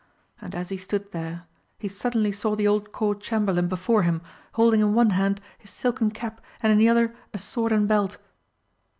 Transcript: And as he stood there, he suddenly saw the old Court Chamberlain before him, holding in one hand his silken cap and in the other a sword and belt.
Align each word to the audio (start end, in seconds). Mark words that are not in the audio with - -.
And 0.41 0.55
as 0.55 0.69
he 0.69 0.77
stood 0.77 1.11
there, 1.11 1.43
he 1.77 1.87
suddenly 1.87 2.31
saw 2.31 2.55
the 2.55 2.67
old 2.67 2.91
Court 2.91 3.19
Chamberlain 3.21 3.67
before 3.67 4.01
him, 4.01 4.23
holding 4.53 4.79
in 4.81 4.95
one 4.95 5.11
hand 5.11 5.39
his 5.59 5.69
silken 5.69 6.09
cap 6.09 6.41
and 6.63 6.71
in 6.71 6.79
the 6.79 6.89
other 6.89 7.15
a 7.35 7.37
sword 7.37 7.71
and 7.71 7.87
belt. 7.87 8.17